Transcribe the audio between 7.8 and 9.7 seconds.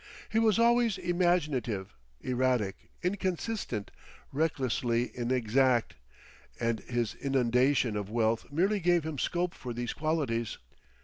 of wealth merely gave him scope